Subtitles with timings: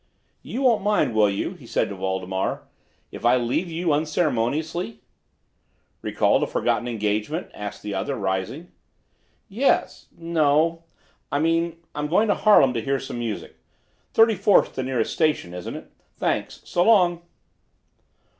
[0.41, 2.63] You won't mind, will you," he said to Waldemar,
[3.11, 4.99] "if I leave you unceremoniously?"
[6.01, 8.71] "Recalled a forgotten engagement?" asked the other, rising.
[9.47, 10.07] "Yes.
[10.17, 10.85] No.
[11.31, 13.57] I mean I'm going to Harlem to hear some music.
[14.11, 15.91] Thirty fourth's the nearest station, isn't it?
[16.17, 16.61] Thanks.
[16.63, 17.21] So long."